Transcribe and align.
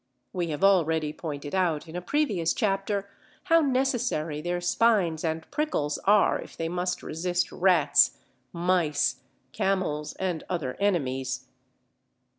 We 0.33 0.47
have 0.47 0.63
already 0.63 1.13
pointed 1.13 1.53
out 1.53 1.87
in 1.87 1.95
a 1.95 2.01
previous 2.01 2.55
chapter 2.55 3.07
how 3.43 3.59
necessary 3.61 4.41
their 4.41 4.59
spines 4.59 5.23
and 5.23 5.45
prickles 5.51 5.99
are 6.05 6.39
if 6.39 6.57
they 6.57 6.67
must 6.67 7.03
resist 7.03 7.51
rats, 7.51 8.17
mice, 8.51 9.17
camels, 9.51 10.13
and 10.13 10.43
other 10.49 10.75
enemies. 10.79 11.45